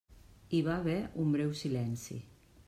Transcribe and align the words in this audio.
Hi 0.51 0.61
va 0.67 0.77
haver 0.77 0.95
un 1.25 1.37
breu 1.37 1.53
silenci. 1.61 2.19